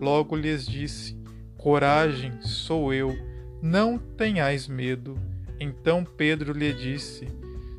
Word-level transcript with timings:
logo 0.00 0.36
lhes 0.36 0.66
disse: 0.66 1.16
Coragem, 1.56 2.32
sou 2.42 2.92
eu 2.92 3.16
não 3.62 3.98
tenhais 3.98 4.68
medo. 4.68 5.18
Então 5.58 6.04
Pedro 6.04 6.52
lhe 6.52 6.72
disse: 6.72 7.26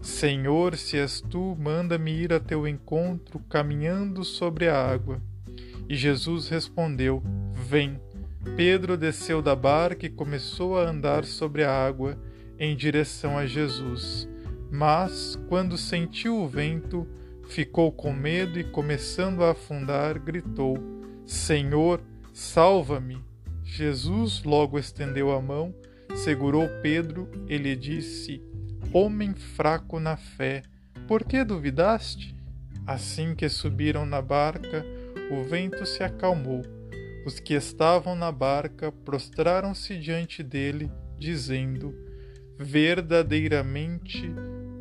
Senhor, 0.00 0.76
se 0.76 0.96
és 0.96 1.20
tu, 1.20 1.56
manda-me 1.58 2.12
ir 2.12 2.32
a 2.32 2.40
teu 2.40 2.66
encontro 2.66 3.38
caminhando 3.50 4.24
sobre 4.24 4.68
a 4.68 4.76
água. 4.76 5.20
E 5.88 5.94
Jesus 5.94 6.48
respondeu: 6.48 7.22
Vem. 7.52 8.00
Pedro 8.56 8.96
desceu 8.96 9.40
da 9.40 9.56
barca 9.56 10.04
e 10.04 10.10
começou 10.10 10.78
a 10.78 10.88
andar 10.88 11.24
sobre 11.24 11.64
a 11.64 11.72
água 11.72 12.18
em 12.58 12.76
direção 12.76 13.38
a 13.38 13.46
Jesus. 13.46 14.28
Mas, 14.70 15.38
quando 15.48 15.78
sentiu 15.78 16.36
o 16.36 16.46
vento, 16.46 17.06
ficou 17.48 17.90
com 17.90 18.12
medo 18.12 18.58
e, 18.58 18.64
começando 18.64 19.42
a 19.42 19.52
afundar, 19.52 20.18
gritou: 20.18 20.93
Senhor, 21.26 22.02
salva-me! 22.32 23.24
Jesus 23.62 24.44
logo 24.44 24.78
estendeu 24.78 25.32
a 25.32 25.40
mão, 25.40 25.74
segurou 26.14 26.68
Pedro 26.82 27.28
e 27.48 27.56
lhe 27.56 27.74
disse: 27.74 28.42
Homem 28.92 29.34
fraco 29.34 29.98
na 29.98 30.16
fé, 30.16 30.62
por 31.08 31.24
que 31.24 31.42
duvidaste? 31.42 32.36
Assim 32.86 33.34
que 33.34 33.48
subiram 33.48 34.04
na 34.04 34.20
barca, 34.20 34.84
o 35.30 35.42
vento 35.42 35.86
se 35.86 36.02
acalmou. 36.02 36.62
Os 37.26 37.40
que 37.40 37.54
estavam 37.54 38.14
na 38.14 38.30
barca 38.30 38.92
prostraram-se 38.92 39.98
diante 39.98 40.42
dele, 40.42 40.92
dizendo: 41.18 41.94
Verdadeiramente, 42.58 44.30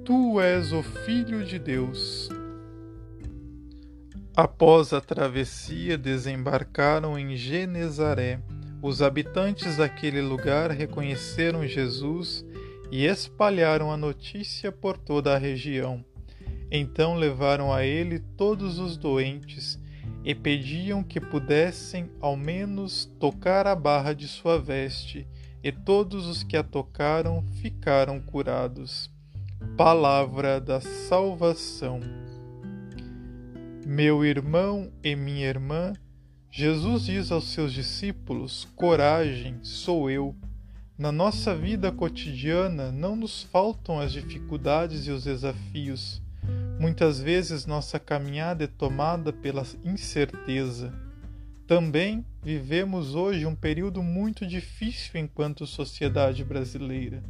tu 0.04 0.42
és 0.42 0.74
o 0.74 0.84
Filho 0.84 1.46
de 1.46 1.58
Deus. 1.58 2.30
Após 4.36 4.94
a 4.94 5.00
travessia, 5.00 5.96
desembarcaram 5.96 7.20
em 7.20 7.38
Genezaré. 7.38 8.40
Os 8.82 9.00
habitantes 9.00 9.78
daquele 9.78 10.22
lugar 10.22 10.72
reconheceram 10.72 11.68
Jesus 11.68 12.44
e 12.92 13.06
espalharam 13.06 13.92
a 13.92 13.98
notícia 13.98 14.72
por 14.72 14.98
toda 14.98 15.36
a 15.36 15.38
região. 15.38 16.04
Então 16.72 17.14
levaram 17.14 17.72
a 17.72 17.86
ele 17.86 18.18
todos 18.36 18.80
os 18.80 18.98
doentes 18.98 19.80
e 20.26 20.34
pediam 20.34 21.04
que 21.04 21.20
pudessem 21.20 22.10
ao 22.20 22.36
menos 22.36 23.06
tocar 23.20 23.68
a 23.68 23.76
barra 23.76 24.14
de 24.14 24.28
sua 24.28 24.58
veste, 24.58 25.28
e 25.64 25.72
todos 25.72 26.26
os 26.26 26.42
que 26.44 26.58
a 26.58 26.64
tocaram 26.64 27.44
ficaram 27.62 28.20
curados. 28.20 29.12
Palavra 29.78 30.60
da 30.60 30.82
salvação. 30.82 32.00
Meu 33.86 34.24
irmão 34.24 34.90
e 35.04 35.14
minha 35.14 35.46
irmã, 35.46 35.92
Jesus 36.50 37.04
diz 37.04 37.34
aos 37.34 37.50
seus 37.52 37.74
discípulos: 37.74 38.66
Coragem, 38.78 39.60
sou 39.62 40.10
eu. 40.10 40.34
Na 40.98 41.12
nossa 41.12 41.54
vida 41.54 41.92
cotidiana 41.92 42.94
não 42.94 43.14
nos 43.14 43.44
faltam 43.44 44.00
as 44.00 44.14
dificuldades 44.14 45.06
e 45.06 45.12
os 45.12 45.26
desafios. 45.26 46.22
Muitas 46.80 47.20
vezes 47.20 47.66
nossa 47.66 48.00
caminhada 48.00 48.64
é 48.64 48.68
tomada 48.68 49.34
pela 49.34 49.66
incerteza. 49.84 50.94
Também 51.68 52.26
vivemos 52.42 53.16
hoje 53.16 53.46
um 53.46 53.56
período 53.56 54.02
muito 54.02 54.48
difícil 54.48 55.20
enquanto 55.20 55.68
sociedade 55.68 56.42
brasileira. 56.44 57.22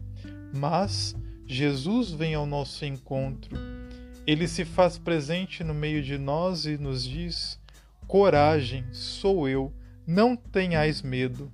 Mas 0.53 1.15
Jesus 1.47 2.11
vem 2.11 2.35
ao 2.35 2.45
nosso 2.45 2.85
encontro. 2.85 3.82
Ele 4.25 4.47
se 4.47 4.63
faz 4.63 4.97
presente 4.97 5.63
no 5.63 5.73
meio 5.73 6.01
de 6.01 6.17
nós 6.17 6.65
e 6.65 6.77
nos 6.77 7.03
diz: 7.03 7.59
Coragem, 8.07 8.85
sou 8.91 9.47
eu, 9.49 9.73
não 10.07 10.35
tenhais 10.35 11.01
medo. 11.01 11.51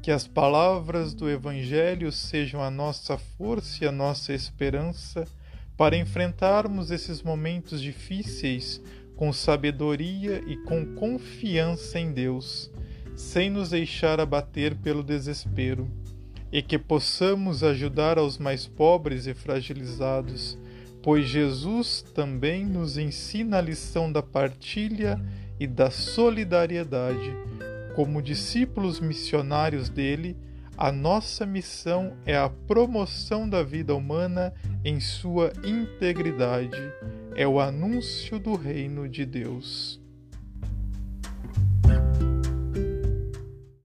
Que 0.00 0.10
as 0.10 0.26
palavras 0.26 1.14
do 1.14 1.30
Evangelho 1.30 2.12
sejam 2.12 2.62
a 2.62 2.70
nossa 2.70 3.16
força 3.16 3.84
e 3.84 3.88
a 3.88 3.92
nossa 3.92 4.32
esperança 4.32 5.26
para 5.76 5.96
enfrentarmos 5.96 6.90
esses 6.90 7.22
momentos 7.22 7.80
difíceis 7.80 8.80
com 9.16 9.32
sabedoria 9.32 10.42
e 10.46 10.56
com 10.56 10.94
confiança 10.94 11.98
em 11.98 12.12
Deus, 12.12 12.70
sem 13.16 13.48
nos 13.48 13.70
deixar 13.70 14.20
abater 14.20 14.74
pelo 14.76 15.02
desespero, 15.02 15.88
e 16.52 16.62
que 16.62 16.78
possamos 16.78 17.62
ajudar 17.62 18.18
aos 18.18 18.38
mais 18.38 18.66
pobres 18.66 19.26
e 19.26 19.34
fragilizados, 19.34 20.58
pois 21.04 21.26
Jesus 21.26 22.00
também 22.14 22.64
nos 22.64 22.96
ensina 22.96 23.58
a 23.58 23.60
lição 23.60 24.10
da 24.10 24.22
partilha 24.22 25.20
e 25.60 25.66
da 25.66 25.90
solidariedade. 25.90 27.30
Como 27.94 28.22
discípulos 28.22 29.00
missionários 29.00 29.90
dele, 29.90 30.34
a 30.78 30.90
nossa 30.90 31.44
missão 31.44 32.16
é 32.24 32.34
a 32.34 32.48
promoção 32.48 33.46
da 33.46 33.62
vida 33.62 33.94
humana 33.94 34.54
em 34.82 34.98
sua 34.98 35.52
integridade, 35.62 36.80
é 37.36 37.46
o 37.46 37.60
anúncio 37.60 38.38
do 38.38 38.56
reino 38.56 39.06
de 39.06 39.26
Deus. 39.26 40.03